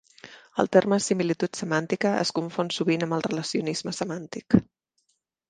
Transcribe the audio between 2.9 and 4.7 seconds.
amb el relacionisme semàntic.